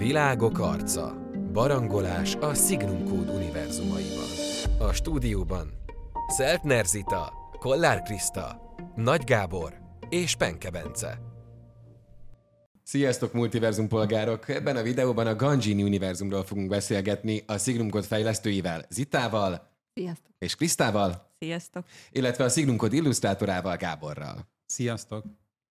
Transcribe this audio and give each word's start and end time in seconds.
Világok 0.00 0.58
arca. 0.58 1.30
Barangolás 1.52 2.34
a 2.34 2.54
Signum 2.54 3.04
Code 3.04 3.32
univerzumaiban. 3.32 4.28
A 4.78 4.92
stúdióban 4.92 5.72
Szeltner 6.28 6.86
Zita, 6.86 7.32
Kollár 7.58 8.02
Kriszta, 8.02 8.74
Nagy 8.96 9.24
Gábor 9.24 9.74
és 10.08 10.36
Penke 10.36 10.70
Bence. 10.70 11.20
Sziasztok, 12.82 13.32
multiverzum 13.32 13.88
polgárok! 13.88 14.48
Ebben 14.48 14.76
a 14.76 14.82
videóban 14.82 15.26
a 15.26 15.36
Ganjini 15.36 15.82
univerzumról 15.82 16.44
fogunk 16.44 16.68
beszélgetni 16.68 17.42
a 17.46 17.58
Signum 17.58 17.90
Code 17.90 18.06
fejlesztőivel, 18.06 18.84
Zitával 18.88 19.70
Sziasztok! 19.94 20.32
és 20.38 20.54
Krisztával, 20.54 21.32
Sziasztok! 21.38 21.84
illetve 22.10 22.44
a 22.44 22.48
Signum 22.48 22.76
Code 22.76 22.96
illusztrátorával, 22.96 23.76
Gáborral. 23.76 24.48
Sziasztok! 24.66 25.24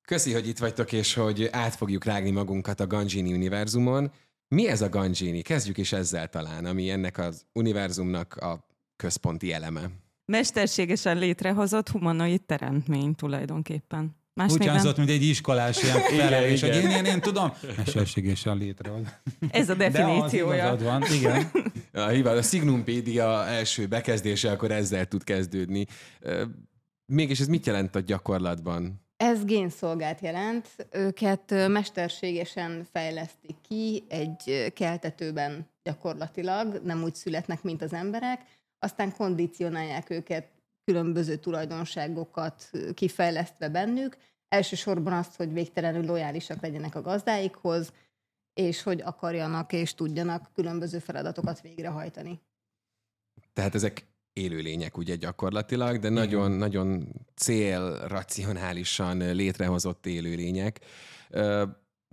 Köszi, 0.10 0.34
hogy 0.34 0.48
itt 0.48 0.58
vagytok, 0.58 0.92
és 0.92 1.14
hogy 1.14 1.50
át 1.52 1.76
fogjuk 1.76 2.04
rágni 2.04 2.32
magunkat 2.32 2.80
a 2.80 2.88
Ganjini 2.88 3.34
univerzumon. 3.34 4.12
Mi 4.48 4.68
ez 4.68 4.82
a 4.82 4.90
Ganjini? 4.90 5.42
Kezdjük 5.42 5.78
is 5.78 5.92
ezzel 5.94 6.28
talán, 6.28 6.66
ami 6.66 6.90
ennek 6.90 7.18
az 7.18 7.46
univerzumnak 7.54 8.36
a 8.36 8.66
központi 8.96 9.54
eleme. 9.54 9.90
Mesterségesen 10.26 11.18
létrehozott 11.18 11.90
humanoid 11.90 12.42
teremtmény 12.42 13.16
tulajdonképpen. 13.16 14.16
Más 14.34 14.52
Úgy 14.52 14.66
hangzott, 14.66 14.98
mint 14.98 15.10
egy 15.10 15.24
iskolás 15.24 15.84
ilyen 15.84 16.00
felelés, 16.00 16.62
hogy 16.62 16.76
én, 16.76 16.90
én, 16.90 17.06
én 17.06 17.22
tudom. 17.22 17.54
Mesterségesen 17.78 18.58
létrehoz. 18.58 19.08
ez 19.50 19.70
a 19.70 19.74
De 19.74 19.86
az 19.86 19.94
definíciója. 19.94 20.56
igazad 20.56 20.84
van, 20.84 21.04
igen. 21.14 21.52
A, 21.94 22.08
hival, 22.08 22.38
a 22.38 22.42
Signumpédia 22.42 23.46
első 23.46 23.88
bekezdése 23.88 24.52
akkor 24.52 24.72
ezzel 24.72 25.06
tud 25.06 25.24
kezdődni. 25.24 25.86
Mégis 27.06 27.40
ez 27.40 27.48
mit 27.48 27.66
jelent 27.66 27.96
a 27.96 28.00
gyakorlatban? 28.00 29.08
Ez 29.20 29.46
génszolgát 29.46 30.20
jelent. 30.20 30.88
Őket 30.92 31.50
mesterségesen 31.68 32.88
fejlesztik 32.92 33.56
ki 33.62 34.04
egy 34.08 34.72
keltetőben 34.76 35.70
gyakorlatilag, 35.84 36.82
nem 36.84 37.04
úgy 37.04 37.16
születnek, 37.16 37.64
mint 37.64 37.82
az 37.82 37.94
emberek, 37.94 38.42
aztán 38.80 39.14
kondicionálják 39.14 40.10
őket 40.10 40.48
különböző 40.84 41.36
tulajdonságokat 41.36 42.70
kifejlesztve 42.94 43.70
bennük. 43.70 44.18
Elsősorban 44.48 45.14
azt, 45.14 45.36
hogy 45.36 45.54
végtelenül 45.54 46.06
lojálisak 46.06 46.62
legyenek 46.62 46.96
a 46.96 47.02
gazdáikhoz, 47.02 47.94
és 48.54 48.84
hogy 48.84 49.02
akarjanak 49.02 49.74
és 49.74 49.94
tudjanak 49.94 50.52
különböző 50.54 51.00
feladatokat 51.00 51.62
végrehajtani. 51.62 52.42
Tehát 53.54 53.76
ezek 53.76 54.08
élőlények 54.34 54.98
ugye 54.98 55.16
gyakorlatilag, 55.16 56.00
de 56.00 56.10
nagyon, 56.10 56.52
nagyon 56.52 57.08
célracionálisan 57.36 59.18
létrehozott 59.18 60.06
élőlények. 60.06 60.80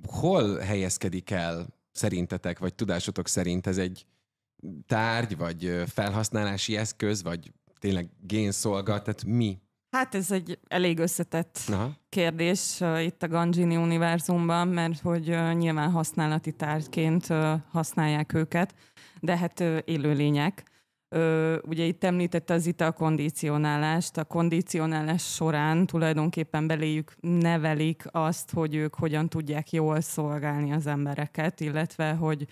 Hol 0.06 0.58
helyezkedik 0.58 1.30
el 1.30 1.66
szerintetek, 1.92 2.58
vagy 2.58 2.74
tudásotok 2.74 3.28
szerint 3.28 3.66
ez 3.66 3.78
egy 3.78 4.06
tárgy, 4.86 5.36
vagy 5.36 5.82
felhasználási 5.86 6.76
eszköz, 6.76 7.22
vagy 7.22 7.52
tényleg 7.78 8.08
génszolga, 8.20 9.02
tehát 9.02 9.24
mi? 9.24 9.58
Hát 9.90 10.14
ez 10.14 10.30
egy 10.30 10.58
elég 10.68 10.98
összetett 10.98 11.58
Aha. 11.68 11.90
kérdés 12.08 12.80
uh, 12.80 13.04
itt 13.04 13.22
a 13.22 13.28
Ganjini 13.28 13.76
univerzumban, 13.76 14.68
mert 14.68 15.00
hogy 15.00 15.28
uh, 15.28 15.52
nyilván 15.52 15.90
használati 15.90 16.52
tárgyként 16.52 17.30
uh, 17.30 17.52
használják 17.70 18.32
őket, 18.34 18.74
de 19.20 19.36
hát 19.36 19.60
uh, 19.60 19.78
élőlények. 19.84 20.64
Ö, 21.08 21.58
ugye 21.68 21.84
itt 21.84 22.04
említette 22.04 22.54
az 22.54 22.66
itt 22.66 22.80
a 22.80 22.92
kondicionálás 24.26 25.34
során 25.34 25.86
tulajdonképpen 25.86 26.66
beléjük 26.66 27.14
nevelik 27.20 28.04
azt, 28.10 28.50
hogy 28.50 28.74
ők 28.74 28.94
hogyan 28.94 29.28
tudják 29.28 29.72
jól 29.72 30.00
szolgálni 30.00 30.72
az 30.72 30.86
embereket, 30.86 31.60
illetve 31.60 32.12
hogy 32.12 32.46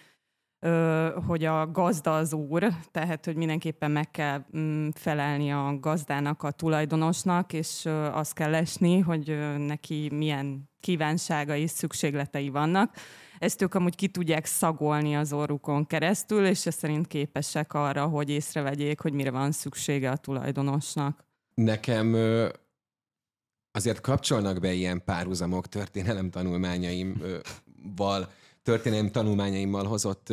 ö, 0.58 1.08
hogy 1.26 1.44
a 1.44 1.70
gazda 1.70 2.16
az 2.16 2.32
úr, 2.32 2.68
tehát 2.90 3.24
hogy 3.24 3.36
mindenképpen 3.36 3.90
meg 3.90 4.10
kell 4.10 4.44
mm, 4.56 4.88
felelni 4.94 5.52
a 5.52 5.78
gazdának, 5.80 6.42
a 6.42 6.50
tulajdonosnak, 6.50 7.52
és 7.52 7.84
ö, 7.84 7.90
azt 8.04 8.34
kell 8.34 8.50
lesni, 8.50 8.98
hogy 8.98 9.56
neki 9.58 10.10
milyen 10.12 10.72
kívánságai, 10.84 11.66
szükségletei 11.66 12.48
vannak. 12.48 12.94
Ezt 13.38 13.62
ők 13.62 13.74
amúgy 13.74 13.94
ki 13.94 14.08
tudják 14.08 14.46
szagolni 14.46 15.16
az 15.16 15.32
orrukon 15.32 15.86
keresztül, 15.86 16.46
és 16.46 16.66
ez 16.66 16.74
szerint 16.74 17.06
képesek 17.06 17.74
arra, 17.74 18.06
hogy 18.06 18.30
észrevegyék, 18.30 19.00
hogy 19.00 19.12
mire 19.12 19.30
van 19.30 19.52
szüksége 19.52 20.10
a 20.10 20.16
tulajdonosnak. 20.16 21.24
Nekem 21.54 22.14
azért 23.72 24.00
kapcsolnak 24.00 24.60
be 24.60 24.72
ilyen 24.72 25.04
párhuzamok 25.04 25.66
történelem 25.66 26.30
tanulmányaimval, 26.30 28.32
történelem 28.62 29.10
tanulmányaimmal 29.10 29.84
hozott 29.84 30.32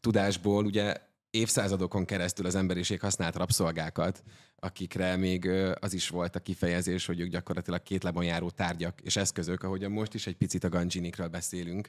tudásból, 0.00 0.64
ugye 0.64 0.96
évszázadokon 1.30 2.04
keresztül 2.04 2.46
az 2.46 2.54
emberiség 2.54 3.00
használt 3.00 3.36
rabszolgákat, 3.36 4.22
akikre 4.60 5.16
még 5.16 5.48
az 5.80 5.92
is 5.92 6.08
volt 6.08 6.36
a 6.36 6.40
kifejezés, 6.40 7.06
hogy 7.06 7.20
ők 7.20 7.28
gyakorlatilag 7.28 7.82
két 7.82 8.02
lábon 8.02 8.24
járó 8.24 8.50
tárgyak 8.50 9.00
és 9.00 9.16
eszközök, 9.16 9.62
ahogyan 9.62 9.90
most 9.90 10.14
is 10.14 10.26
egy 10.26 10.36
picit 10.36 10.64
a 10.64 10.68
ganjinikről 10.68 11.28
beszélünk. 11.28 11.88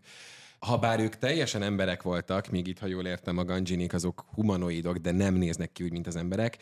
Habár 0.59 0.99
ők 0.99 1.15
teljesen 1.15 1.61
emberek 1.61 2.01
voltak, 2.01 2.49
míg 2.49 2.67
itt, 2.67 2.79
ha 2.79 2.85
jól 2.85 3.05
értem, 3.05 3.37
a 3.37 3.43
ganjinik 3.43 3.93
azok 3.93 4.25
humanoidok, 4.31 4.97
de 4.97 5.11
nem 5.11 5.33
néznek 5.33 5.71
ki 5.71 5.83
úgy, 5.83 5.91
mint 5.91 6.07
az 6.07 6.15
emberek, 6.15 6.57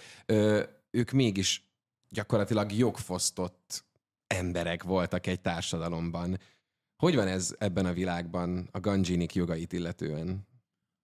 ők 0.92 1.12
mégis 1.12 1.70
gyakorlatilag 2.10 2.72
jogfosztott 2.72 3.86
emberek 4.28 4.84
voltak 4.84 5.28
egy 5.28 5.42
társadalomban. 5.42 6.40
Hogy 6.98 7.16
van 7.16 7.28
ez 7.28 7.56
ebben 7.58 7.86
a 7.86 7.94
világban 7.94 8.70
a 8.72 8.80
ganjinik 8.80 9.36
jogait 9.36 9.74
illetően? 9.74 10.48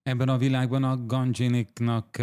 Ebben 0.04 0.30
a 0.30 0.38
világban 0.38 0.84
a 0.84 1.06
ganjiniknak 1.06 2.18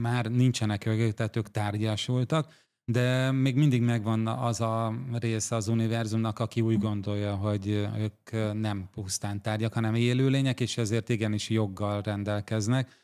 már 0.00 0.26
nincsenek 0.30 0.84
jogok, 0.84 1.12
tehát 1.12 1.36
ők 1.36 1.50
tárgyasultak, 1.50 2.60
de 2.84 3.32
még 3.32 3.56
mindig 3.56 3.82
megvan 3.82 4.26
az 4.26 4.60
a 4.60 4.94
része 5.12 5.56
az 5.56 5.68
univerzumnak, 5.68 6.38
aki 6.38 6.60
úgy 6.60 6.78
gondolja, 6.78 7.34
hogy 7.34 7.66
ők 7.98 8.52
nem 8.52 8.88
pusztán 8.92 9.42
tárgyak, 9.42 9.72
hanem 9.72 9.94
élőlények, 9.94 10.60
és 10.60 10.78
ezért 10.78 11.08
igenis 11.08 11.50
joggal 11.50 12.00
rendelkeznek. 12.00 13.00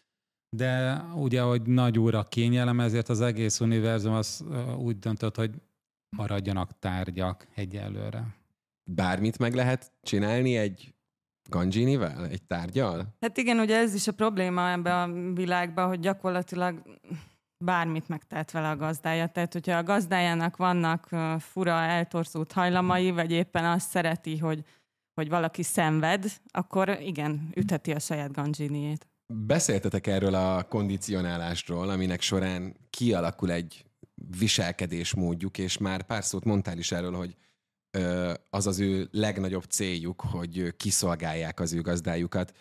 De 0.57 1.03
ugye, 1.15 1.41
hogy 1.41 1.63
nagy 1.63 1.99
úr 1.99 2.15
a 2.15 2.23
kényelem, 2.23 2.81
ezért 2.81 3.09
az 3.09 3.21
egész 3.21 3.61
univerzum 3.61 4.13
az 4.13 4.45
úgy 4.79 4.99
döntött, 4.99 5.37
hogy 5.37 5.51
maradjanak 6.17 6.79
tárgyak 6.79 7.47
egyelőre. 7.55 8.37
Bármit 8.91 9.39
meg 9.39 9.55
lehet 9.55 9.93
csinálni 10.03 10.57
egy 10.57 10.95
ganjinivel, 11.49 12.27
egy 12.27 12.43
tárgyal? 12.43 13.17
Hát 13.21 13.37
igen, 13.37 13.59
ugye 13.59 13.77
ez 13.77 13.95
is 13.95 14.09
a 14.09 14.13
probléma 14.13 14.71
ebben 14.71 15.11
a 15.11 15.33
világban, 15.35 15.89
hogy 15.89 16.01
gyakorlatilag 16.01 16.83
bármit 17.65 18.09
megtehet 18.09 18.51
vele 18.51 18.71
a 18.71 18.77
gazdája. 18.77 19.27
Tehát, 19.27 19.53
hogyha 19.53 19.77
a 19.77 19.83
gazdájának 19.83 20.57
vannak 20.57 21.09
fura, 21.39 21.73
eltorzult 21.73 22.53
hajlamai, 22.53 23.11
vagy 23.11 23.31
éppen 23.31 23.65
azt 23.65 23.89
szereti, 23.89 24.39
hogy, 24.39 24.65
hogy 25.15 25.29
valaki 25.29 25.63
szenved, 25.63 26.25
akkor 26.51 26.99
igen, 27.01 27.51
ütheti 27.55 27.93
a 27.93 27.99
saját 27.99 28.33
ganjiniét. 28.33 29.07
Beszéltetek 29.35 30.07
erről 30.07 30.35
a 30.35 30.63
kondicionálásról, 30.63 31.89
aminek 31.89 32.21
során 32.21 32.77
kialakul 32.91 33.51
egy 33.51 33.85
viselkedésmódjuk, 34.39 35.59
és 35.59 35.79
már 35.79 36.03
pár 36.03 36.25
szót 36.25 36.45
mondtál 36.45 36.79
is 36.79 36.93
erről, 36.93 37.15
hogy 37.15 37.37
az 38.51 38.67
az 38.67 38.79
ő 38.79 39.09
legnagyobb 39.11 39.65
céljuk, 39.65 40.21
hogy 40.21 40.75
kiszolgálják 40.77 41.61
az 41.61 41.73
ő 41.73 41.81
gazdájukat. 41.81 42.57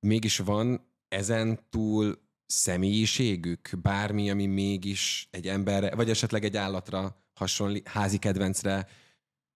Mégis 0.00 0.38
van 0.38 0.86
ezen 1.08 1.58
túl 1.70 2.18
személyiségük, 2.46 3.70
bármi, 3.82 4.30
ami 4.30 4.46
mégis 4.46 5.28
egy 5.30 5.48
emberre, 5.48 5.94
vagy 5.94 6.10
esetleg 6.10 6.44
egy 6.44 6.56
állatra 6.56 7.16
hasonlít, 7.34 7.88
házi 7.88 8.18
kedvencre 8.18 8.88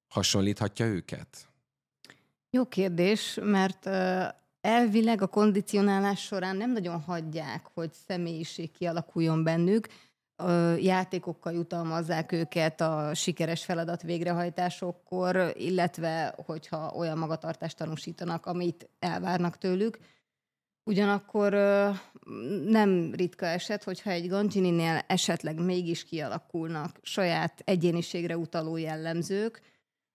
hasonlíthatja 0.09 0.87
őket? 0.87 1.49
Jó 2.51 2.66
kérdés, 2.66 3.39
mert 3.42 3.86
elvileg 4.60 5.22
a 5.22 5.27
kondicionálás 5.27 6.21
során 6.21 6.57
nem 6.57 6.72
nagyon 6.72 7.01
hagyják, 7.01 7.66
hogy 7.75 7.92
személyiség 8.07 8.71
kialakuljon 8.71 9.45
bennük. 9.45 9.89
Játékokkal 10.78 11.52
jutalmazzák 11.52 12.32
őket 12.32 12.80
a 12.80 13.14
sikeres 13.14 13.64
feladat 13.64 14.02
végrehajtásokkor, 14.02 15.52
illetve 15.56 16.34
hogyha 16.46 16.92
olyan 16.96 17.18
magatartást 17.18 17.76
tanúsítanak, 17.76 18.46
amit 18.46 18.88
elvárnak 18.98 19.58
tőlük. 19.58 19.98
Ugyanakkor 20.84 21.52
nem 22.64 23.14
ritka 23.14 23.46
eset, 23.46 23.84
hogyha 23.84 24.10
egy 24.10 24.28
Ganjininél 24.28 25.00
esetleg 25.06 25.60
mégis 25.60 26.04
kialakulnak 26.04 26.98
saját 27.02 27.62
egyéniségre 27.64 28.36
utaló 28.36 28.76
jellemzők, 28.76 29.60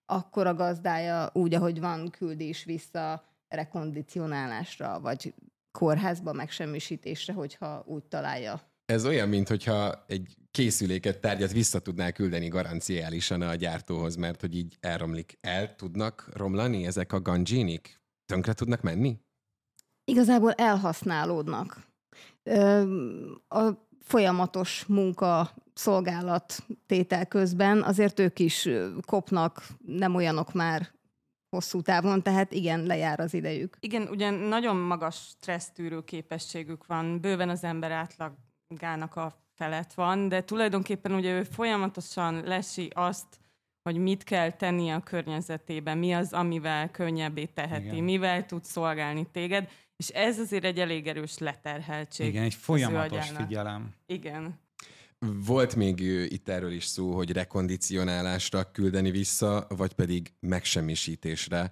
akkor 0.05 0.47
a 0.47 0.53
gazdája 0.53 1.29
úgy, 1.33 1.53
ahogy 1.53 1.79
van, 1.79 2.09
küldi 2.09 2.47
is 2.47 2.63
vissza 2.63 3.23
rekondicionálásra, 3.47 4.99
vagy 4.99 5.33
kórházba 5.71 6.33
megsemmisítésre, 6.33 7.33
hogyha 7.33 7.83
úgy 7.85 8.03
találja. 8.03 8.61
Ez 8.93 9.05
olyan, 9.05 9.29
mintha 9.29 10.03
egy 10.07 10.35
készüléket, 10.51 11.19
tárgyat 11.19 11.51
vissza 11.51 11.79
tudnál 11.79 12.11
küldeni 12.11 12.47
garanciálisan 12.47 13.41
a 13.41 13.55
gyártóhoz, 13.55 14.15
mert 14.15 14.41
hogy 14.41 14.55
így 14.55 14.77
elromlik. 14.79 15.37
El 15.41 15.75
tudnak 15.75 16.29
romlani 16.33 16.85
ezek 16.85 17.13
a 17.13 17.21
ganjinik? 17.21 18.01
Tönkre 18.25 18.53
tudnak 18.53 18.81
menni? 18.81 19.19
igazából 20.07 20.51
elhasználódnak. 20.51 21.87
A 23.47 23.69
folyamatos 23.99 24.85
munka, 24.85 25.49
szolgálat 25.73 26.65
tétel 26.85 27.25
közben 27.25 27.83
azért 27.83 28.19
ők 28.19 28.39
is 28.39 28.69
kopnak, 29.05 29.61
nem 29.85 30.15
olyanok 30.15 30.53
már 30.53 30.91
hosszú 31.49 31.81
távon, 31.81 32.23
tehát 32.23 32.51
igen, 32.51 32.83
lejár 32.83 33.19
az 33.19 33.33
idejük. 33.33 33.77
Igen, 33.79 34.07
ugye 34.07 34.29
nagyon 34.29 34.75
magas 34.75 35.15
stressztűrő 35.15 36.03
képességük 36.03 36.85
van, 36.85 37.21
bőven 37.21 37.49
az 37.49 37.63
ember 37.63 37.91
átlagának 38.69 39.15
a 39.15 39.35
felett 39.55 39.93
van, 39.93 40.29
de 40.29 40.43
tulajdonképpen 40.43 41.11
ugye 41.11 41.37
ő 41.37 41.43
folyamatosan 41.43 42.43
lesi 42.43 42.89
azt, 42.93 43.25
hogy 43.83 43.97
mit 43.97 44.23
kell 44.23 44.51
tenni 44.51 44.89
a 44.89 44.99
környezetében, 44.99 45.97
mi 45.97 46.13
az, 46.13 46.33
amivel 46.33 46.91
könnyebbé 46.91 47.45
teheti, 47.45 47.85
Igen. 47.85 48.03
mivel 48.03 48.45
tud 48.45 48.63
szolgálni 48.63 49.27
téged, 49.31 49.69
és 49.95 50.07
ez 50.09 50.39
azért 50.39 50.63
egy 50.63 50.79
elég 50.79 51.07
erős 51.07 51.37
leterheltség. 51.37 52.27
Igen, 52.27 52.43
egy 52.43 52.53
folyamatos 52.53 53.29
figyelem. 53.29 53.93
Igen. 54.05 54.59
Volt 55.19 55.75
még 55.75 55.99
itt 56.29 56.49
erről 56.49 56.71
is 56.71 56.85
szó, 56.85 57.15
hogy 57.15 57.31
rekondicionálásra 57.31 58.71
küldeni 58.71 59.11
vissza, 59.11 59.67
vagy 59.69 59.93
pedig 59.93 60.33
megsemmisítésre. 60.39 61.71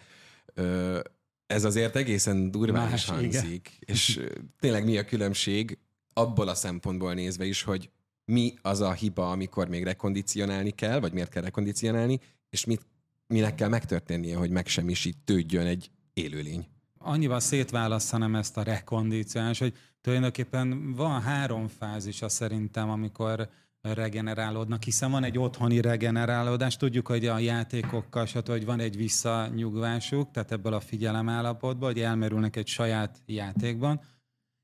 Ez 1.47 1.63
azért 1.63 1.95
egészen 1.95 2.51
durván 2.51 2.89
Más, 2.89 3.03
is 3.03 3.09
hangzik, 3.09 3.77
igen. 3.79 3.95
és 3.95 4.19
tényleg 4.59 4.85
mi 4.85 4.97
a 4.97 5.05
különbség 5.05 5.77
abból 6.17 6.47
a 6.47 6.55
szempontból 6.55 7.13
nézve 7.13 7.45
is, 7.45 7.63
hogy 7.63 7.89
mi 8.25 8.53
az 8.61 8.81
a 8.81 8.93
hiba, 8.93 9.31
amikor 9.31 9.67
még 9.67 9.83
rekondicionálni 9.83 10.71
kell, 10.71 10.99
vagy 10.99 11.13
miért 11.13 11.29
kell 11.29 11.43
rekondicionálni, 11.43 12.19
és 12.49 12.65
mit, 12.65 12.85
minek 13.27 13.55
kell 13.55 13.69
megtörténnie, 13.69 14.37
hogy 14.37 14.49
megsemmisítődjön 14.49 15.65
egy 15.65 15.91
élőlény. 16.13 16.67
Annyival 16.97 17.39
szétválasztanám 17.39 18.35
ezt 18.35 18.57
a 18.57 18.63
rekondicionálást, 18.63 19.61
hogy 19.61 19.73
tulajdonképpen 20.01 20.93
van 20.93 21.21
három 21.21 21.67
fázisa 21.67 22.29
szerintem, 22.29 22.89
amikor 22.89 23.49
regenerálódnak, 23.81 24.83
hiszen 24.83 25.11
van 25.11 25.23
egy 25.23 25.37
otthoni 25.37 25.81
regenerálódás, 25.81 26.77
tudjuk, 26.77 27.07
hogy 27.07 27.25
a 27.25 27.39
játékokkal, 27.39 28.25
stb. 28.25 28.49
hogy 28.49 28.65
van 28.65 28.79
egy 28.79 28.97
visszanyugvásuk, 28.97 30.31
tehát 30.31 30.51
ebből 30.51 30.73
a 30.73 30.79
figyelemállapotból, 30.79 31.87
hogy 31.87 32.01
elmerülnek 32.01 32.55
egy 32.55 32.67
saját 32.67 33.21
játékban, 33.25 34.01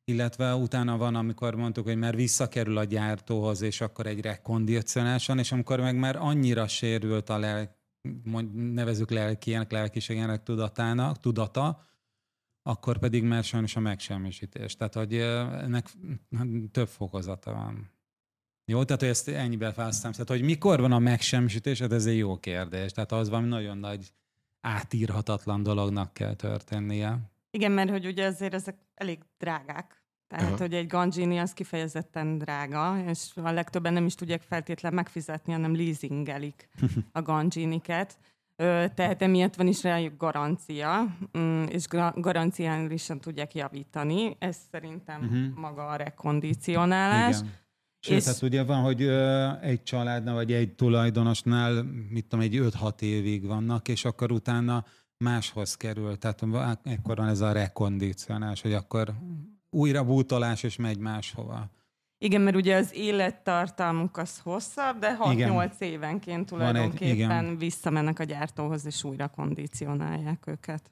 illetve 0.03 0.55
utána 0.55 0.97
van, 0.97 1.15
amikor 1.15 1.55
mondtuk, 1.55 1.85
hogy 1.85 1.97
már 1.97 2.15
visszakerül 2.15 2.77
a 2.77 2.83
gyártóhoz, 2.83 3.61
és 3.61 3.81
akkor 3.81 4.05
egy 4.05 4.21
rekondicionáláson, 4.21 5.39
és 5.39 5.51
amikor 5.51 5.79
meg 5.79 5.95
már 5.95 6.15
annyira 6.15 6.67
sérült 6.67 7.29
a 7.29 7.37
lel, 7.37 7.75
nevezük 8.53 9.09
lelkiének, 9.09 9.71
lelkiségének 9.71 10.43
tudatának, 10.43 11.19
tudata, 11.19 11.85
akkor 12.63 12.97
pedig 12.97 13.23
már 13.23 13.43
sajnos 13.43 13.75
a 13.75 13.79
megsemmisítés. 13.79 14.75
Tehát, 14.75 14.93
hogy 14.93 15.15
ennek 15.15 15.91
több 16.71 16.87
fokozata 16.87 17.53
van. 17.53 17.91
Jó, 18.65 18.83
tehát 18.83 19.01
hogy 19.01 19.09
ezt 19.09 19.27
ennyibe 19.27 19.71
fáztam. 19.71 20.11
Tehát, 20.11 20.29
hogy 20.29 20.41
mikor 20.41 20.79
van 20.79 20.91
a 20.91 20.99
megsemmisítés, 20.99 21.79
hát 21.79 21.91
ez 21.91 22.05
egy 22.05 22.17
jó 22.17 22.39
kérdés. 22.39 22.91
Tehát 22.91 23.11
az 23.11 23.29
valami 23.29 23.47
nagyon 23.47 23.77
nagy 23.77 24.13
átírhatatlan 24.61 25.63
dolognak 25.63 26.13
kell 26.13 26.33
történnie. 26.33 27.30
Igen, 27.51 27.71
mert 27.71 27.89
hogy 27.89 28.05
ugye 28.05 28.25
azért 28.25 28.53
ezek 28.53 28.77
elég 28.95 29.19
drágák. 29.37 30.01
Tehát, 30.27 30.47
Aha. 30.47 30.57
hogy 30.57 30.73
egy 30.73 30.87
Gangini 30.87 31.39
az 31.39 31.53
kifejezetten 31.53 32.37
drága, 32.37 33.03
és 33.07 33.31
a 33.35 33.51
legtöbben 33.51 33.93
nem 33.93 34.05
is 34.05 34.15
tudják 34.15 34.41
feltétlenül 34.41 34.97
megfizetni, 34.97 35.53
hanem 35.53 35.75
leasingelik 35.75 36.69
a 37.11 37.21
Ganginiket. 37.21 38.17
Tehát 38.93 39.21
emiatt 39.21 39.55
van 39.55 39.67
is 39.67 39.83
rájuk 39.83 40.17
garancia, 40.17 41.17
mm, 41.37 41.63
és 41.63 41.87
garanciálisan 42.15 43.19
tudják 43.19 43.55
javítani. 43.55 44.35
Ez 44.39 44.57
szerintem 44.71 45.21
uh-huh. 45.21 45.55
maga 45.55 45.87
a 45.87 45.95
rekondicionálás. 45.95 47.39
Igen. 47.39 47.51
Sőt, 47.99 48.17
és... 48.17 48.25
hát 48.25 48.41
ugye 48.41 48.63
van, 48.63 48.81
hogy 48.81 49.01
egy 49.61 49.83
családnál, 49.83 50.33
vagy 50.33 50.53
egy 50.53 50.73
tulajdonosnál, 50.75 51.83
mit 52.09 52.25
tudom, 52.25 52.45
egy 52.45 52.59
5-6 52.61 53.01
évig 53.01 53.45
vannak, 53.45 53.87
és 53.87 54.05
akkor 54.05 54.31
utána 54.31 54.85
máshoz 55.21 55.75
kerül. 55.75 56.17
Tehát 56.17 56.43
ekkor 56.83 57.17
van 57.17 57.27
ez 57.27 57.41
a 57.41 57.51
rekondicionálás, 57.51 58.61
hogy 58.61 58.73
akkor 58.73 59.13
újra 59.69 60.03
bútolás, 60.03 60.63
és 60.63 60.75
megy 60.75 60.97
máshova. 60.97 61.69
Igen, 62.17 62.41
mert 62.41 62.55
ugye 62.55 62.75
az 62.75 62.93
élettartalmuk 62.93 64.17
az 64.17 64.39
hosszabb, 64.39 64.99
de 64.99 65.17
6-8 65.19 65.79
évenként 65.79 66.45
tulajdonképpen 66.45 67.45
egy, 67.45 67.57
visszamennek 67.57 68.19
a 68.19 68.23
gyártóhoz, 68.23 68.85
és 68.85 69.03
újra 69.03 69.27
kondicionálják 69.27 70.47
őket. 70.47 70.91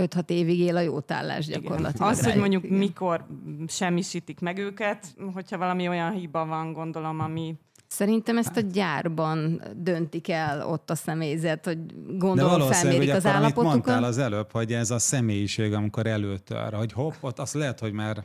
5-6 0.00 0.30
évig 0.30 0.58
él 0.58 0.76
a 0.76 0.80
jótállás 0.80 1.46
gyakorlatilag. 1.46 2.08
Az, 2.08 2.24
hogy 2.24 2.36
mondjuk 2.36 2.64
igen. 2.64 2.78
mikor 2.78 3.26
semmisítik 3.66 4.40
meg 4.40 4.58
őket, 4.58 5.14
hogyha 5.32 5.58
valami 5.58 5.88
olyan 5.88 6.12
hiba 6.12 6.46
van, 6.46 6.72
gondolom, 6.72 7.20
ami 7.20 7.58
Szerintem 7.88 8.38
ezt 8.38 8.56
a 8.56 8.60
gyárban 8.60 9.62
döntik 9.76 10.28
el 10.28 10.66
ott 10.66 10.90
a 10.90 10.94
személyzet, 10.94 11.64
hogy 11.64 11.78
gondolom 12.16 12.70
felmérik 12.70 13.14
az 13.14 13.26
állapotukat. 13.26 13.64
mondtál 13.64 14.04
az 14.04 14.18
előbb, 14.18 14.52
hogy 14.52 14.72
ez 14.72 14.90
a 14.90 14.98
személyiség, 14.98 15.72
amikor 15.72 16.06
előtör, 16.06 16.72
hogy 16.72 16.92
hopp, 16.92 17.14
ott 17.20 17.38
azt 17.38 17.54
lehet, 17.54 17.80
hogy 17.80 17.92
már 17.92 18.24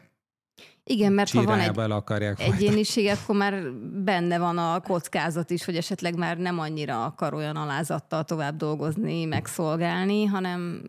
igen, 0.85 1.11
mert 1.11 1.31
ha 1.31 1.43
van 1.43 1.59
egy 1.59 1.79
akarják 1.79 2.39
egyéniség, 2.39 3.07
akkor 3.07 3.35
már 3.35 3.71
benne 4.03 4.37
van 4.37 4.57
a 4.57 4.79
kockázat 4.79 5.49
is, 5.49 5.65
hogy 5.65 5.75
esetleg 5.75 6.17
már 6.17 6.37
nem 6.37 6.59
annyira 6.59 7.05
akar 7.05 7.33
olyan 7.33 7.55
alázattal 7.55 8.23
tovább 8.23 8.57
dolgozni, 8.57 9.25
megszolgálni, 9.25 10.25
hanem 10.25 10.83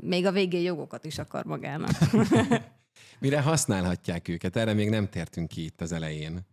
még 0.00 0.26
a 0.26 0.32
végén 0.32 0.62
jogokat 0.62 1.04
is 1.04 1.18
akar 1.18 1.44
magának. 1.44 1.90
Mire 3.20 3.40
használhatják 3.40 4.28
őket? 4.28 4.56
Erre 4.56 4.72
még 4.72 4.88
nem 4.88 5.08
tértünk 5.08 5.48
ki 5.48 5.64
itt 5.64 5.80
az 5.80 5.92
elején. 5.92 6.46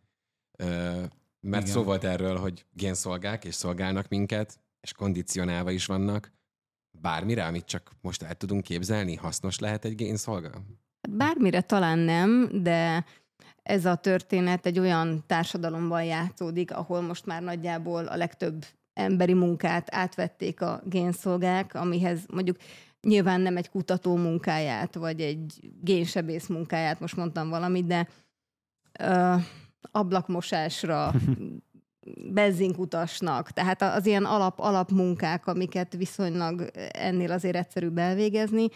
Mert 1.44 1.64
Igen. 1.64 1.76
szó 1.76 1.84
volt 1.84 2.04
erről, 2.04 2.38
hogy 2.38 2.66
génszolgák 2.74 3.46
és 3.46 3.56
szolgálnak 3.56 4.08
minket, 4.08 4.60
és 4.82 4.94
kondicionálva 4.94 5.72
is 5.72 5.86
vannak. 5.86 6.32
Bármire, 7.02 7.46
amit 7.46 7.66
csak 7.66 7.92
most 8.02 8.24
el 8.24 8.36
tudunk 8.36 8.64
képzelni, 8.64 9.16
hasznos 9.16 9.60
lehet 9.60 9.86
egy 9.86 9.96
génszolga? 9.96 10.52
Hát 11.02 11.18
bármire 11.18 11.62
talán 11.62 12.00
nem, 12.00 12.50
de 12.62 13.06
ez 13.64 13.86
a 13.86 13.96
történet 13.96 14.66
egy 14.66 14.80
olyan 14.80 15.24
társadalomban 15.28 16.04
játszódik, 16.04 16.72
ahol 16.72 17.02
most 17.02 17.26
már 17.26 17.42
nagyjából 17.42 18.06
a 18.06 18.16
legtöbb 18.16 18.66
emberi 18.94 19.34
munkát 19.34 19.96
átvették 19.96 20.62
a 20.62 20.82
génszolgák, 20.86 21.74
amihez 21.74 22.20
mondjuk 22.28 22.58
nyilván 23.02 23.42
nem 23.42 23.58
egy 23.58 23.70
kutató 23.70 24.16
munkáját, 24.16 24.96
vagy 24.96 25.22
egy 25.22 25.72
génsebész 25.82 26.48
munkáját, 26.48 27.00
most 27.00 27.16
mondtam 27.16 27.50
valamit, 27.50 27.86
de 27.86 28.08
uh, 29.00 29.42
ablakmosásra, 29.92 31.12
benzinkutasnak, 32.34 33.52
tehát 33.52 33.82
az 33.82 34.06
ilyen 34.06 34.26
alap, 34.26 34.60
alapmunkák, 34.60 35.48
amiket 35.48 35.94
viszonylag 35.94 36.70
ennél 36.92 37.32
azért 37.32 37.56
egyszerűbb 37.56 37.98
elvégezni, 37.98 38.68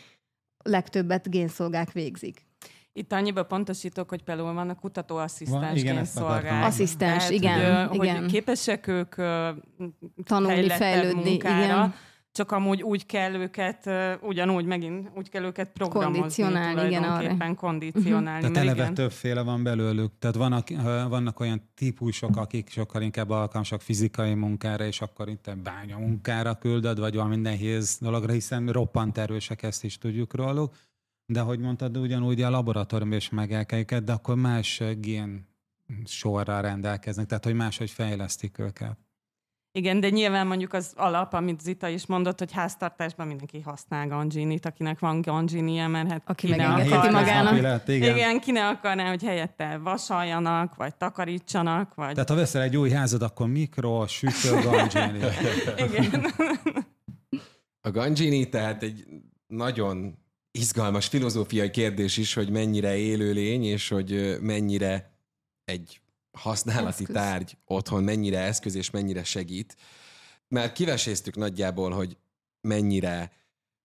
legtöbbet 0.63 1.29
génszolgák 1.29 1.91
végzik. 1.91 2.45
Itt 2.93 3.11
annyiba 3.11 3.43
pontosítok, 3.43 4.09
hogy 4.09 4.23
például 4.23 4.53
vannak 4.53 4.79
kutatóasszisztens 4.79 5.83
van, 5.83 5.93
génszolgák. 5.93 6.65
Asszisztens, 6.65 7.29
igen, 7.29 7.87
hogy, 7.87 8.03
igen. 8.03 8.19
Hogy 8.19 8.31
képesek 8.31 8.87
ők 8.87 9.15
tanulni, 10.23 10.69
fejlődni, 10.69 11.29
munkára, 11.29 11.63
igen 11.63 11.93
csak 12.31 12.51
amúgy 12.51 12.83
úgy 12.83 13.05
kell 13.05 13.33
őket, 13.33 13.89
ugyanúgy 14.21 14.65
megint 14.65 15.09
úgy 15.15 15.29
kell 15.29 15.43
őket 15.43 15.71
programozni, 15.71 16.19
kondicionálni, 16.19 16.87
igen, 16.87 17.03
arra. 17.03 17.55
kondicionálni. 17.55 18.41
Tehát 18.41 18.57
eleve 18.57 18.81
igen. 18.81 18.93
többféle 18.93 19.41
van 19.41 19.63
belőlük. 19.63 20.11
Tehát 20.19 20.35
vannak, 20.35 20.67
vannak 21.09 21.39
olyan 21.39 21.69
típusok, 21.75 22.37
akik 22.37 22.69
sokkal 22.69 23.01
inkább 23.01 23.29
alkalmasak 23.29 23.81
fizikai 23.81 24.33
munkára, 24.33 24.85
és 24.85 25.01
akkor 25.01 25.29
itt 25.29 25.51
bánya 25.63 25.97
munkára 25.97 26.55
küldöd, 26.55 26.99
vagy 26.99 27.15
valami 27.15 27.35
nehéz 27.35 27.97
dologra, 28.01 28.31
hiszen 28.31 28.67
roppant 28.67 29.17
erősek, 29.17 29.63
ezt 29.63 29.83
is 29.83 29.97
tudjuk 29.97 30.35
róluk. 30.35 30.75
De 31.25 31.39
hogy 31.39 31.59
mondtad, 31.59 31.97
ugyanúgy 31.97 32.41
a 32.41 32.49
laboratóriumban 32.49 33.17
is 33.17 33.29
megelkeljük, 33.29 33.93
de 33.93 34.11
akkor 34.11 34.35
más 34.35 34.83
gén 34.99 35.47
sorral 36.05 36.61
rendelkeznek, 36.61 37.25
tehát 37.25 37.43
hogy 37.43 37.53
máshogy 37.53 37.89
fejlesztik 37.89 38.59
őket. 38.59 38.97
Igen, 39.77 39.99
de 39.99 40.09
nyilván 40.09 40.47
mondjuk 40.47 40.73
az 40.73 40.91
alap, 40.95 41.33
amit 41.33 41.59
Zita 41.59 41.87
is 41.87 42.05
mondott, 42.05 42.39
hogy 42.39 42.51
háztartásban 42.51 43.27
mindenki 43.27 43.61
használ 43.61 44.07
ganginit, 44.07 44.65
akinek 44.65 44.99
van 44.99 45.21
ganginie, 45.21 45.87
mert 45.87 46.11
hát 46.11 46.21
Aki 46.25 46.47
megengedheti 46.47 47.09
magának. 47.09 47.57
Élet, 47.57 47.87
igen. 47.87 48.15
igen, 48.15 48.39
ki 48.39 48.51
ne 48.51 48.67
akarná, 48.67 49.09
hogy 49.09 49.23
helyette 49.23 49.77
vasaljanak, 49.77 50.75
vagy 50.75 50.95
takarítsanak. 50.95 51.95
Vagy... 51.95 52.13
Tehát 52.13 52.29
ha 52.29 52.35
veszel 52.35 52.61
egy 52.61 52.77
új 52.77 52.89
házad, 52.89 53.21
akkor 53.21 53.47
mikro, 53.47 54.07
sütő, 54.07 54.61
gangini. 54.61 55.25
igen. 55.87 56.25
A 57.81 57.91
gangini 57.91 58.49
tehát 58.49 58.83
egy 58.83 59.05
nagyon 59.47 60.17
izgalmas 60.51 61.07
filozófiai 61.07 61.69
kérdés 61.69 62.17
is, 62.17 62.33
hogy 62.33 62.49
mennyire 62.49 62.95
élőlény, 62.95 63.63
és 63.63 63.89
hogy 63.89 64.37
mennyire 64.41 65.11
egy 65.65 66.01
használati 66.37 67.01
eszköz. 67.03 67.15
tárgy 67.15 67.57
otthon 67.65 68.03
mennyire 68.03 68.39
eszköz 68.39 68.75
és 68.75 68.89
mennyire 68.89 69.23
segít. 69.23 69.75
Mert 70.47 70.73
kiveséztük 70.73 71.35
nagyjából, 71.35 71.91
hogy 71.91 72.17
mennyire 72.61 73.31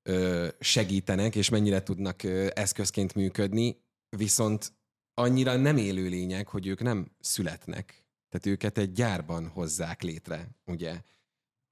ö, 0.03 0.49
segítenek, 0.61 1.37
és 1.37 1.49
mennyire 1.49 1.83
tudnak 1.83 2.23
ö, 2.23 2.49
eszközként 2.55 3.15
működni, 3.15 3.83
viszont 4.17 4.73
annyira 5.15 5.57
nem 5.57 5.77
élő 5.77 6.09
lények, 6.09 6.49
hogy 6.49 6.67
ők 6.67 6.83
nem 6.83 7.11
születnek. 7.21 8.05
Tehát 8.29 8.47
őket 8.47 8.79
egy 8.79 8.93
gyárban 8.93 9.49
hozzák 9.49 10.03
létre, 10.03 10.49
ugye? 10.67 11.01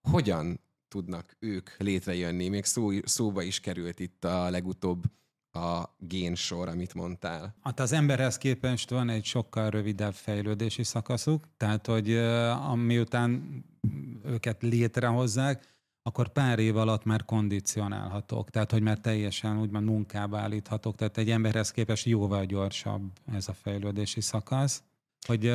Hogyan 0.09 0.61
tudnak 0.89 1.37
ők 1.39 1.71
létrejönni? 1.79 2.49
Még 2.49 2.65
szó, 2.65 2.91
szóba 3.03 3.43
is 3.43 3.61
került 3.61 4.01
itt 4.01 4.25
a 4.25 4.51
legutóbb 4.51 5.03
a 5.53 5.95
génsor, 5.99 6.69
amit 6.69 6.95
mondtál. 6.95 7.55
Hát 7.63 7.81
az 7.81 7.93
emberhez 7.93 8.39
képest 8.39 8.91
van 8.91 9.09
egy 9.09 9.25
sokkal 9.25 9.71
rövidebb 9.71 10.15
fejlődési 10.15 10.85
szakaszuk, 10.85 11.49
tehát 11.57 11.87
hogy 11.87 12.21
miután 12.75 13.65
őket 14.25 14.63
létrehozzák, 14.63 15.69
akkor 16.03 16.29
pár 16.29 16.59
év 16.59 16.77
alatt 16.77 17.05
már 17.05 17.25
kondicionálhatók, 17.25 18.51
tehát 18.51 18.71
hogy 18.71 18.83
már 18.83 18.99
teljesen 18.99 19.61
úgymond 19.61 19.85
munkába 19.85 20.39
állíthatók, 20.39 20.97
tehát 20.97 21.19
egy 21.19 21.31
emberhez 21.31 21.71
képest 21.71 22.07
jóval 22.07 22.45
gyorsabb 22.45 23.03
ez 23.33 23.49
a 23.49 23.53
fejlődési 23.53 24.21
szakasz 24.21 24.83
hogy 25.27 25.47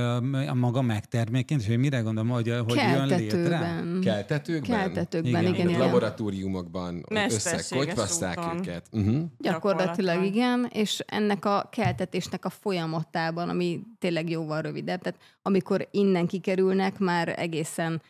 a 0.48 0.54
maga 0.54 0.82
megterméként, 0.82 1.62
és 1.62 1.68
hogy 1.68 1.78
mire 1.78 2.00
gondolom, 2.00 2.30
hogy, 2.30 2.54
hogy 2.68 2.76
jön 2.76 3.08
létre? 3.08 3.84
Keltetőkben? 4.04 4.80
Keltetőkben, 4.80 5.42
igen. 5.42 5.54
igen, 5.54 5.70
igen. 5.70 5.80
Laboratóriumokban 5.80 7.06
összekotyvaszták 7.10 8.40
őket. 8.56 8.88
Uh-huh. 8.92 9.24
Gyakorlatilag 9.38 10.24
igen, 10.24 10.70
és 10.74 11.04
ennek 11.08 11.46
a 11.46 11.70
keltetésnek 11.72 12.46
a 12.46 12.50
folyamatában, 12.50 13.50
ami 13.50 13.82
tényleg 14.00 14.30
jóval 14.30 14.62
rövidebb, 14.62 15.02
tehát 15.02 15.20
amikor 15.42 15.88
innen 15.92 16.28
kikerülnek, 16.28 17.00
már 17.00 17.40
egészen 17.40 18.02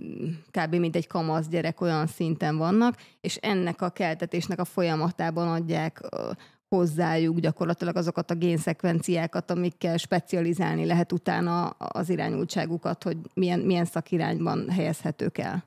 mm, 0.00 0.28
kb. 0.50 0.74
mint 0.74 0.96
egy 0.96 1.06
kamasz 1.06 1.48
gyerek 1.48 1.80
olyan 1.80 2.06
szinten 2.06 2.56
vannak, 2.56 2.96
és 3.20 3.36
ennek 3.36 3.82
a 3.82 3.90
keltetésnek 3.90 4.60
a 4.60 4.64
folyamatában 4.64 5.48
adják 5.48 6.00
hozzájuk 6.70 7.38
gyakorlatilag 7.38 7.96
azokat 7.96 8.30
a 8.30 8.34
génszekvenciákat, 8.34 9.50
amikkel 9.50 9.96
specializálni 9.96 10.86
lehet 10.86 11.12
utána 11.12 11.68
az 11.68 12.08
irányultságukat, 12.08 13.02
hogy 13.02 13.16
milyen, 13.34 13.60
milyen 13.60 13.84
szakirányban 13.84 14.70
helyezhetők 14.70 15.38
el. 15.38 15.64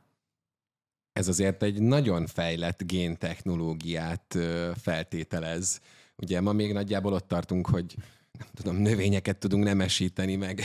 Ez 1.13 1.27
azért 1.27 1.63
egy 1.63 1.81
nagyon 1.81 2.25
fejlett 2.25 2.83
géntechnológiát 2.83 4.37
feltételez. 4.81 5.81
Ugye 6.15 6.41
ma 6.41 6.51
még 6.51 6.73
nagyjából 6.73 7.13
ott 7.13 7.27
tartunk, 7.27 7.67
hogy 7.67 7.95
nem 8.39 8.47
tudom, 8.53 8.75
növényeket 8.75 9.37
tudunk 9.37 9.63
nemesíteni, 9.63 10.35
meg 10.35 10.63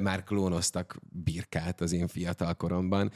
már 0.00 0.24
klónoztak 0.24 0.98
birkát 1.24 1.80
az 1.80 1.92
én 1.92 2.08
fiatal 2.08 2.54
koromban. 2.54 3.12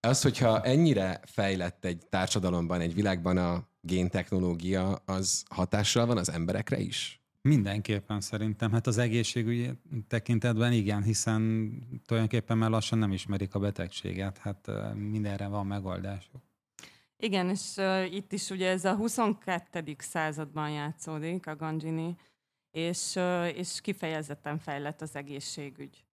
Az, 0.00 0.22
hogyha 0.22 0.62
ennyire 0.62 1.20
fejlett 1.24 1.84
egy 1.84 2.06
társadalomban, 2.08 2.80
egy 2.80 2.94
világban 2.94 3.36
a 3.36 3.68
géntechnológia, 3.88 4.94
az 5.04 5.44
hatással 5.48 6.06
van 6.06 6.18
az 6.18 6.30
emberekre 6.30 6.78
is? 6.78 7.22
Mindenképpen 7.42 8.20
szerintem. 8.20 8.72
Hát 8.72 8.86
az 8.86 8.98
egészségügyi 8.98 9.70
tekintetben 10.08 10.72
igen, 10.72 11.02
hiszen 11.02 11.72
tulajdonképpen 12.06 12.58
már 12.58 12.70
lassan 12.70 12.98
nem 12.98 13.12
ismerik 13.12 13.54
a 13.54 13.58
betegséget. 13.58 14.38
Hát 14.38 14.70
mindenre 14.94 15.46
van 15.46 15.66
megoldásuk. 15.66 16.42
Igen, 17.16 17.48
és 17.48 17.74
uh, 17.76 18.14
itt 18.14 18.32
is 18.32 18.50
ugye 18.50 18.68
ez 18.68 18.84
a 18.84 18.94
22. 18.94 19.96
században 19.98 20.70
játszódik 20.70 21.46
a 21.46 21.56
Ganjini, 21.56 22.16
és, 22.70 23.14
uh, 23.14 23.58
és 23.58 23.80
kifejezetten 23.80 24.58
fejlett 24.58 25.00
az 25.00 25.16
egészségügy. 25.16 26.04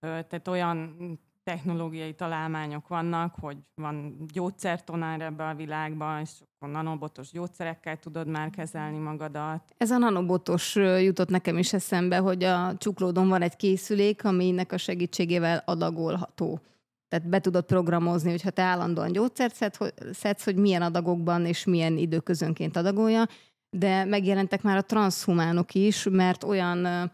Uh, 0.00 0.26
tehát 0.26 0.48
olyan 0.48 0.96
technológiai 1.44 2.14
találmányok 2.14 2.88
vannak, 2.88 3.34
hogy 3.40 3.56
van 3.74 4.16
gyógyszertonár 4.32 5.20
ebbe 5.20 5.44
a 5.48 5.54
világban, 5.54 6.20
és 6.20 6.30
akkor 6.40 6.74
nanobotos 6.74 7.30
gyógyszerekkel 7.30 7.96
tudod 7.96 8.26
már 8.26 8.50
kezelni 8.50 8.98
magadat. 8.98 9.74
Ez 9.76 9.90
a 9.90 9.98
nanobotos 9.98 10.74
jutott 10.74 11.28
nekem 11.28 11.58
is 11.58 11.72
eszembe, 11.72 12.16
hogy 12.16 12.44
a 12.44 12.76
csuklódon 12.76 13.28
van 13.28 13.42
egy 13.42 13.56
készülék, 13.56 14.24
aminek 14.24 14.72
a 14.72 14.76
segítségével 14.76 15.62
adagolható. 15.66 16.60
Tehát 17.08 17.28
be 17.28 17.40
tudod 17.40 17.64
programozni, 17.64 18.30
hogyha 18.30 18.50
te 18.50 18.62
állandóan 18.62 19.12
gyógyszert 19.12 19.80
szedsz, 20.12 20.44
hogy 20.44 20.56
milyen 20.56 20.82
adagokban 20.82 21.46
és 21.46 21.64
milyen 21.64 21.96
időközönként 21.96 22.76
adagolja, 22.76 23.26
de 23.70 24.04
megjelentek 24.04 24.62
már 24.62 24.76
a 24.76 24.82
transhumánok 24.82 25.74
is, 25.74 26.06
mert 26.10 26.44
olyan 26.44 27.10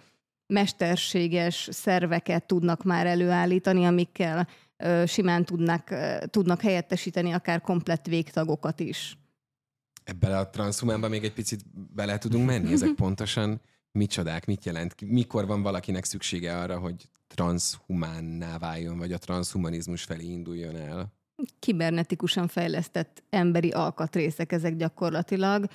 mesterséges 0.48 1.68
szerveket 1.70 2.46
tudnak 2.46 2.84
már 2.84 3.06
előállítani, 3.06 3.84
amikkel 3.84 4.48
ö, 4.76 5.02
simán 5.06 5.44
tudnak, 5.44 5.90
ö, 5.90 6.16
tudnak 6.30 6.60
helyettesíteni 6.60 7.32
akár 7.32 7.60
komplett 7.60 8.06
végtagokat 8.06 8.80
is. 8.80 9.18
Ebben 10.04 10.32
a 10.32 10.50
transhumánban 10.50 11.10
még 11.10 11.24
egy 11.24 11.32
picit 11.32 11.64
bele 11.94 12.18
tudunk 12.18 12.46
menni? 12.46 12.72
Ezek 12.72 12.94
pontosan 13.04 13.60
micsodák, 13.92 14.46
mit 14.46 14.64
jelent? 14.64 15.00
Mikor 15.00 15.46
van 15.46 15.62
valakinek 15.62 16.04
szüksége 16.04 16.58
arra, 16.58 16.78
hogy 16.78 17.08
transhumánná 17.26 18.58
váljon, 18.58 18.98
vagy 18.98 19.12
a 19.12 19.18
transhumanizmus 19.18 20.02
felé 20.02 20.24
induljon 20.24 20.76
el? 20.76 21.12
Kibernetikusan 21.58 22.48
fejlesztett 22.48 23.22
emberi 23.30 23.70
alkatrészek 23.70 24.52
ezek 24.52 24.76
gyakorlatilag, 24.76 25.66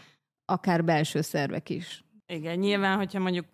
akár 0.46 0.84
belső 0.84 1.22
szervek 1.22 1.70
is. 1.70 2.04
Igen, 2.28 2.60
nyilván, 2.60 2.98
hogyha 2.98 3.20
mondjuk 3.20 3.46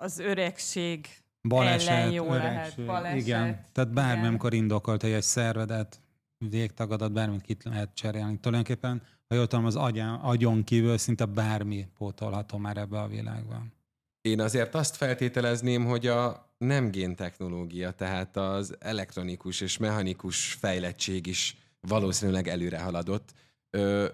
az 0.00 0.18
öregség 0.18 1.08
baleset, 1.48 1.88
ellen 1.88 2.12
jó 2.12 2.32
öregség, 2.32 2.86
lehet. 2.86 3.02
Baleset, 3.02 3.18
igen, 3.18 3.64
tehát 3.72 3.92
bármi, 3.92 4.26
amikor 4.26 4.54
indokolt, 4.54 5.02
hogy 5.02 5.10
egy 5.10 5.22
szervedet, 5.22 6.00
végtagadat, 6.38 7.12
bármit 7.12 7.42
ki 7.42 7.56
lehet 7.62 7.94
cserélni. 7.94 8.38
Tulajdonképpen, 8.38 9.02
ha 9.28 9.34
jól 9.34 9.46
tudom, 9.46 9.64
az 9.64 9.76
agyán, 9.76 10.14
agyon 10.14 10.64
kívül 10.64 10.98
szinte 10.98 11.24
bármi 11.24 11.86
pótolható 11.98 12.58
már 12.58 12.76
ebbe 12.76 13.00
a 13.00 13.08
világban. 13.08 13.72
Én 14.20 14.40
azért 14.40 14.74
azt 14.74 14.96
feltételezném, 14.96 15.84
hogy 15.84 16.06
a 16.06 16.54
nem 16.58 16.90
géntechnológia, 16.90 17.90
tehát 17.90 18.36
az 18.36 18.76
elektronikus 18.78 19.60
és 19.60 19.76
mechanikus 19.76 20.52
fejlettség 20.52 21.26
is 21.26 21.56
valószínűleg 21.80 22.48
előre 22.48 22.80
haladott. 22.80 23.32
Ö, 23.70 24.06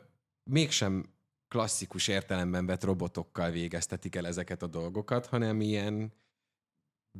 mégsem 0.50 1.15
klasszikus 1.49 2.09
értelemben 2.09 2.67
vett 2.67 2.85
robotokkal 2.85 3.50
végeztetik 3.50 4.15
el 4.15 4.26
ezeket 4.26 4.62
a 4.62 4.67
dolgokat, 4.67 5.26
hanem 5.26 5.61
ilyen 5.61 6.12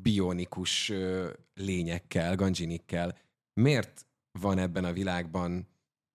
bionikus 0.02 0.92
lényekkel, 1.54 2.35
ganjinikkel. 2.35 3.18
Miért 3.61 4.06
van 4.38 4.59
ebben 4.59 4.85
a 4.85 4.92
világban 4.92 5.68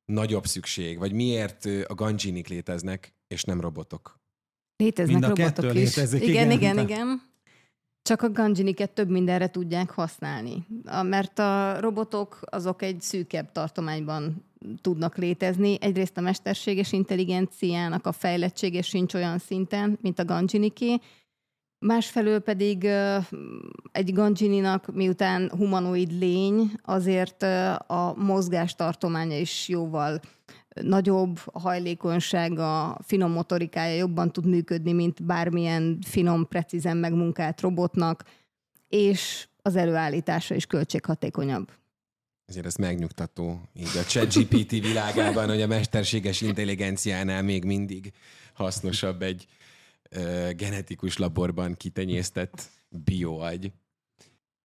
nagyobb 0.05 0.45
szükség, 0.45 0.97
vagy 0.97 1.11
miért 1.13 1.65
a 1.65 1.93
ganjinik 1.93 2.47
léteznek, 2.47 3.13
és 3.27 3.43
nem 3.43 3.61
robotok? 3.61 4.19
Léteznek 4.75 5.19
Mind 5.19 5.31
a 5.31 5.35
robotok 5.35 5.65
is. 5.65 5.95
Létezik, 5.95 6.21
igen, 6.21 6.51
igen, 6.51 6.51
igen, 6.51 6.89
igen. 6.89 7.29
Csak 8.01 8.21
a 8.21 8.31
ganjiniket 8.31 8.91
több 8.91 9.09
mindenre 9.09 9.49
tudják 9.49 9.89
használni. 9.89 10.67
Mert 11.03 11.39
a 11.39 11.79
robotok 11.79 12.39
azok 12.41 12.81
egy 12.81 13.01
szűkebb 13.01 13.51
tartományban 13.51 14.50
tudnak 14.81 15.17
létezni. 15.17 15.77
Egyrészt 15.81 16.17
a 16.17 16.21
mesterséges 16.21 16.91
intelligenciának 16.91 18.05
a 18.05 18.11
fejlettsége 18.11 18.81
sincs 18.81 19.13
olyan 19.13 19.37
szinten, 19.37 19.97
mint 20.01 20.19
a 20.19 20.25
Ganjiniké, 20.25 20.99
Másfelől 21.85 22.39
pedig 22.39 22.87
egy 23.91 24.13
Ganjininak, 24.13 24.93
miután 24.93 25.51
humanoid 25.57 26.11
lény, 26.11 26.71
azért 26.83 27.43
a 27.87 28.13
mozgástartománya 28.17 29.37
is 29.37 29.67
jóval 29.67 30.19
nagyobb, 30.81 31.39
a 31.45 31.59
hajlékonysága, 31.59 32.97
finom 33.03 33.31
motorikája 33.31 33.95
jobban 33.95 34.31
tud 34.31 34.45
működni, 34.45 34.91
mint 34.91 35.25
bármilyen 35.25 35.97
finom, 36.05 36.47
precízen 36.47 36.97
megmunkált 36.97 37.61
robotnak, 37.61 38.23
és 38.87 39.47
az 39.61 39.75
előállítása 39.75 40.55
is 40.55 40.65
költséghatékonyabb 40.65 41.71
ezért 42.51 42.65
ez 42.65 42.75
megnyugtató 42.75 43.61
így 43.73 43.97
a 43.97 44.03
ChatGPT 44.03 44.71
világában, 44.71 45.47
hogy 45.47 45.61
a 45.61 45.67
mesterséges 45.67 46.41
intelligenciánál 46.41 47.41
még 47.41 47.63
mindig 47.63 48.13
hasznosabb 48.53 49.21
egy 49.21 49.45
ö, 50.09 50.49
genetikus 50.55 51.17
laborban 51.17 51.75
kitenyésztett 51.75 52.69
bioagy. 52.89 53.71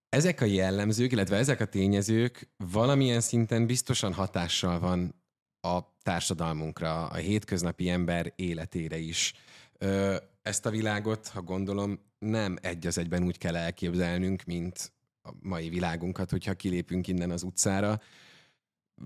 Ezek 0.08 0.40
a 0.40 0.44
jellemzők, 0.44 1.12
illetve 1.12 1.36
ezek 1.36 1.60
a 1.60 1.64
tényezők 1.64 2.48
valamilyen 2.56 3.20
szinten 3.20 3.66
biztosan 3.66 4.12
hatással 4.12 4.78
van 4.78 5.14
a 5.60 5.78
társadalmunkra, 6.02 7.06
a 7.06 7.16
hétköznapi 7.16 7.88
ember 7.88 8.32
életére 8.36 8.98
is. 8.98 9.32
Ö, 9.78 10.16
ezt 10.42 10.66
a 10.66 10.70
világot, 10.70 11.28
ha 11.28 11.42
gondolom, 11.42 12.00
nem 12.18 12.56
egy 12.60 12.86
az 12.86 12.98
egyben 12.98 13.22
úgy 13.22 13.38
kell 13.38 13.56
elképzelnünk, 13.56 14.44
mint 14.44 14.92
a 15.26 15.34
mai 15.42 15.68
világunkat, 15.68 16.30
hogyha 16.30 16.54
kilépünk 16.54 17.08
innen 17.08 17.30
az 17.30 17.42
utcára. 17.42 18.00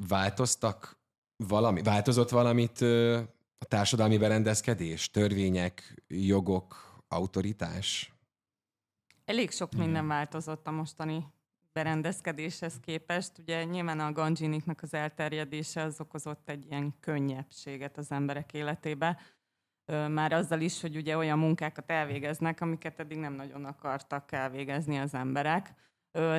Változtak 0.08 0.98
valami, 1.36 1.82
változott 1.82 2.28
valamit 2.28 2.80
a 3.58 3.64
társadalmi 3.68 4.18
berendezkedés, 4.18 5.10
törvények, 5.10 6.02
jogok, 6.08 6.98
autoritás? 7.08 8.14
Elég 9.24 9.50
sok 9.50 9.72
minden 9.72 10.06
változott 10.06 10.66
a 10.66 10.70
mostani 10.70 11.26
berendezkedéshez 11.72 12.80
képest. 12.80 13.38
Ugye 13.38 13.64
nyilván 13.64 14.00
a 14.00 14.12
ganjiniknak 14.12 14.82
az 14.82 14.94
elterjedése 14.94 15.82
az 15.82 16.00
okozott 16.00 16.48
egy 16.48 16.66
ilyen 16.66 16.94
könnyebbséget 17.00 17.98
az 17.98 18.10
emberek 18.10 18.52
életébe. 18.52 19.20
Már 20.08 20.32
azzal 20.32 20.60
is, 20.60 20.80
hogy 20.80 20.96
ugye 20.96 21.16
olyan 21.16 21.38
munkákat 21.38 21.90
elvégeznek, 21.90 22.60
amiket 22.60 23.00
eddig 23.00 23.18
nem 23.18 23.32
nagyon 23.32 23.64
akartak 23.64 24.32
elvégezni 24.32 24.98
az 24.98 25.14
emberek. 25.14 25.74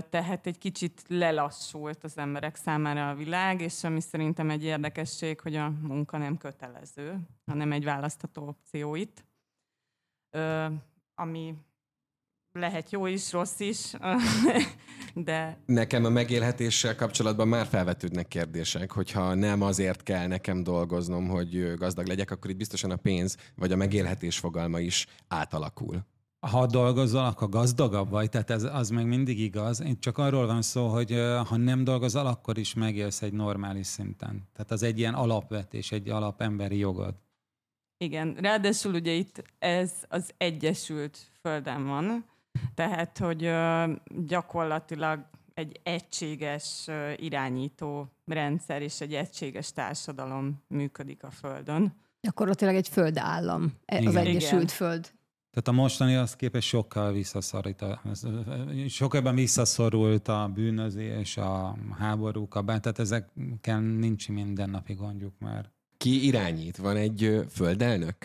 Tehát 0.09 0.47
egy 0.47 0.57
kicsit 0.57 1.03
lelassult 1.07 2.03
az 2.03 2.17
emberek 2.17 2.55
számára 2.55 3.09
a 3.09 3.15
világ, 3.15 3.61
és 3.61 3.83
ami 3.83 4.01
szerintem 4.01 4.49
egy 4.49 4.63
érdekesség, 4.63 5.39
hogy 5.39 5.55
a 5.55 5.69
munka 5.81 6.17
nem 6.17 6.37
kötelező, 6.37 7.19
hanem 7.45 7.71
egy 7.71 7.83
választható 7.83 8.47
opció 8.47 8.95
itt. 8.95 9.23
Ami 11.15 11.55
lehet 12.53 12.91
jó 12.91 13.05
is, 13.05 13.31
rossz 13.31 13.59
is, 13.59 13.93
de... 15.13 15.57
Nekem 15.65 16.05
a 16.05 16.09
megélhetéssel 16.09 16.95
kapcsolatban 16.95 17.47
már 17.47 17.65
felvetődnek 17.65 18.27
kérdések, 18.27 18.91
hogyha 18.91 19.33
nem 19.33 19.61
azért 19.61 20.03
kell 20.03 20.27
nekem 20.27 20.63
dolgoznom, 20.63 21.27
hogy 21.27 21.73
gazdag 21.73 22.07
legyek, 22.07 22.31
akkor 22.31 22.49
itt 22.49 22.57
biztosan 22.57 22.91
a 22.91 22.95
pénz 22.95 23.37
vagy 23.55 23.71
a 23.71 23.75
megélhetés 23.75 24.39
fogalma 24.39 24.79
is 24.79 25.05
átalakul. 25.27 26.05
Ha 26.47 26.65
dolgozol, 26.65 27.25
akkor 27.25 27.49
gazdagabb 27.49 28.09
vagy, 28.09 28.29
tehát 28.29 28.49
ez, 28.49 28.63
az 28.63 28.89
meg 28.89 29.05
mindig 29.05 29.39
igaz. 29.39 29.81
Én 29.81 29.99
csak 29.99 30.17
arról 30.17 30.45
van 30.45 30.61
szó, 30.61 30.87
hogy 30.87 31.11
ha 31.47 31.57
nem 31.57 31.83
dolgozol, 31.83 32.25
akkor 32.25 32.57
is 32.57 32.73
megélsz 32.73 33.21
egy 33.21 33.33
normális 33.33 33.87
szinten. 33.87 34.49
Tehát 34.53 34.71
az 34.71 34.83
egy 34.83 34.99
ilyen 34.99 35.13
alapvetés, 35.13 35.91
egy 35.91 36.09
alapemberi 36.09 36.77
jogod. 36.77 37.15
Igen, 37.97 38.33
ráadásul 38.33 38.93
ugye 38.93 39.11
itt 39.11 39.43
ez 39.59 39.91
az 40.09 40.33
Egyesült 40.37 41.17
Földön 41.41 41.85
van, 41.85 42.25
tehát, 42.75 43.17
hogy 43.17 43.51
gyakorlatilag 44.25 45.25
egy 45.53 45.79
egységes 45.83 46.89
irányító 47.15 48.11
rendszer 48.25 48.81
és 48.81 49.01
egy 49.01 49.13
egységes 49.13 49.71
társadalom 49.71 50.63
működik 50.67 51.23
a 51.23 51.31
Földön. 51.31 51.93
Gyakorlatilag 52.21 52.75
egy 52.75 52.87
földállam, 52.87 53.73
e, 53.85 53.95
az 53.95 54.01
Igen. 54.01 54.25
Egyesült 54.25 54.63
Igen. 54.63 54.75
Föld. 54.75 55.11
Tehát 55.51 55.67
a 55.67 55.71
mostani 55.71 56.15
az 56.15 56.35
képest 56.35 56.67
sokkal 56.67 57.11
visszaszorít, 57.11 57.85
sokkal 58.87 59.33
visszaszorult 59.33 60.27
a 60.27 60.51
bűnözés, 60.53 61.37
a 61.37 61.77
háborúk, 61.97 62.55
a 62.55 62.63
tehát 62.63 62.99
ezekkel 62.99 63.79
nincs 63.79 64.29
mindennapi 64.29 64.93
gondjuk 64.93 65.33
már. 65.39 65.71
Ki 65.97 66.25
irányít? 66.25 66.77
Van 66.77 66.95
egy 66.95 67.45
földelnök? 67.49 68.15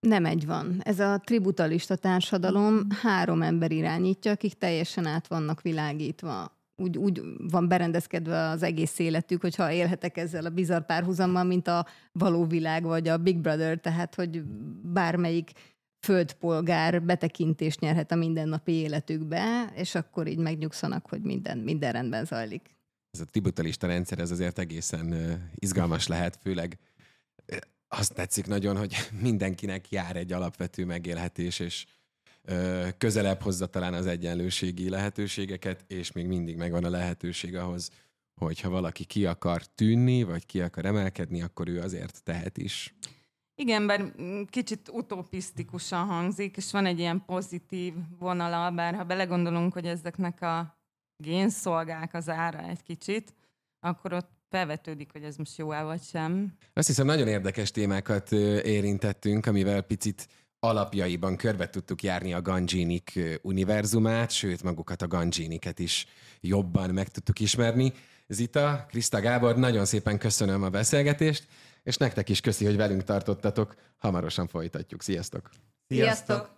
Nem 0.00 0.24
egy 0.24 0.46
van. 0.46 0.80
Ez 0.82 1.00
a 1.00 1.18
tributalista 1.24 1.96
társadalom 1.96 2.86
három 3.02 3.42
ember 3.42 3.72
irányítja, 3.72 4.30
akik 4.30 4.54
teljesen 4.54 5.06
át 5.06 5.26
vannak 5.26 5.62
világítva. 5.62 6.56
Úgy, 6.76 6.98
úgy 6.98 7.22
van 7.38 7.68
berendezkedve 7.68 8.48
az 8.48 8.62
egész 8.62 8.98
életük, 8.98 9.40
hogyha 9.40 9.72
élhetek 9.72 10.16
ezzel 10.16 10.44
a 10.44 10.50
bizarr 10.50 10.82
párhuzammal, 10.82 11.44
mint 11.44 11.68
a 11.68 11.86
való 12.12 12.46
világ 12.46 12.82
vagy 12.82 13.08
a 13.08 13.16
Big 13.16 13.38
Brother, 13.38 13.78
tehát 13.78 14.14
hogy 14.14 14.42
bármelyik 14.82 15.50
földpolgár 15.98 17.02
betekintést 17.02 17.80
nyerhet 17.80 18.12
a 18.12 18.14
mindennapi 18.14 18.72
életükbe, 18.72 19.72
és 19.74 19.94
akkor 19.94 20.26
így 20.26 20.38
megnyugszanak, 20.38 21.06
hogy 21.08 21.22
minden, 21.22 21.58
minden 21.58 21.92
rendben 21.92 22.24
zajlik. 22.24 22.74
Ez 23.10 23.20
a 23.20 23.24
tributalista 23.24 23.86
rendszer, 23.86 24.18
ez 24.18 24.30
azért 24.30 24.58
egészen 24.58 25.14
izgalmas 25.54 26.06
lehet, 26.06 26.38
főleg 26.42 26.78
azt 27.88 28.14
tetszik 28.14 28.46
nagyon, 28.46 28.76
hogy 28.76 28.94
mindenkinek 29.28 29.90
jár 29.90 30.16
egy 30.16 30.32
alapvető 30.32 30.84
megélhetés, 30.84 31.58
és 31.58 31.86
közelebb 32.98 33.40
hozza 33.40 33.66
talán 33.66 33.94
az 33.94 34.06
egyenlőségi 34.06 34.88
lehetőségeket, 34.88 35.84
és 35.86 36.12
még 36.12 36.26
mindig 36.26 36.56
megvan 36.56 36.84
a 36.84 36.90
lehetőség 36.90 37.56
ahhoz, 37.56 37.90
hogyha 38.40 38.68
valaki 38.68 39.04
ki 39.04 39.26
akar 39.26 39.62
tűnni, 39.66 40.22
vagy 40.22 40.46
ki 40.46 40.60
akar 40.60 40.84
emelkedni, 40.84 41.42
akkor 41.42 41.68
ő 41.68 41.80
azért 41.80 42.22
tehet 42.22 42.58
is. 42.58 42.94
Igen, 43.54 43.86
bár 43.86 44.12
kicsit 44.50 44.88
utopisztikusan 44.92 46.06
hangzik, 46.06 46.56
és 46.56 46.72
van 46.72 46.86
egy 46.86 46.98
ilyen 46.98 47.24
pozitív 47.26 47.94
vonala, 48.18 48.70
bár 48.70 48.94
ha 48.94 49.04
belegondolunk, 49.04 49.72
hogy 49.72 49.86
ezeknek 49.86 50.42
a 50.42 50.78
génszolgák 51.16 52.14
az 52.14 52.28
ára 52.28 52.68
egy 52.68 52.82
kicsit, 52.82 53.34
akkor 53.80 54.12
ott 54.12 54.30
felvetődik, 54.48 55.12
hogy 55.12 55.22
ez 55.22 55.36
most 55.36 55.58
jó-e 55.58 55.82
vagy 55.82 56.02
sem. 56.02 56.56
Azt 56.72 56.86
hiszem, 56.86 57.06
nagyon 57.06 57.28
érdekes 57.28 57.70
témákat 57.70 58.32
érintettünk, 58.62 59.46
amivel 59.46 59.82
picit 59.82 60.28
alapjaiban 60.60 61.36
körbe 61.36 61.70
tudtuk 61.70 62.02
járni 62.02 62.32
a 62.32 62.42
Ganjinik 62.42 63.18
univerzumát, 63.42 64.30
sőt 64.30 64.62
magukat 64.62 65.02
a 65.02 65.06
Ganjiniket 65.06 65.78
is 65.78 66.06
jobban 66.40 66.90
meg 66.90 67.08
tudtuk 67.08 67.40
ismerni. 67.40 67.92
Zita, 68.28 68.86
Kriszta 68.88 69.20
Gábor, 69.20 69.56
nagyon 69.56 69.84
szépen 69.84 70.18
köszönöm 70.18 70.62
a 70.62 70.68
beszélgetést, 70.68 71.46
és 71.82 71.96
nektek 71.96 72.28
is 72.28 72.40
köszi, 72.40 72.64
hogy 72.64 72.76
velünk 72.76 73.04
tartottatok. 73.04 73.74
Hamarosan 73.98 74.46
folytatjuk. 74.46 75.02
Sziasztok! 75.02 75.50
Sziasztok! 75.88 76.56